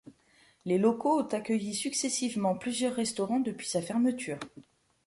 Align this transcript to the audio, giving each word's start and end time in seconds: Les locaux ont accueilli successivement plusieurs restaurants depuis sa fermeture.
Les 0.65 0.79
locaux 0.79 1.19
ont 1.19 1.27
accueilli 1.27 1.75
successivement 1.75 2.57
plusieurs 2.57 2.95
restaurants 2.95 3.39
depuis 3.39 3.67
sa 3.67 3.83
fermeture. 3.83 4.39